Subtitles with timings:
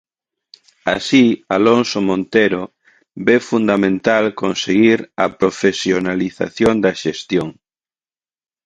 [0.95, 2.73] Así, Alonso Montero
[3.13, 7.49] ve "fundamental" conseguir a "profesionalización da xestión".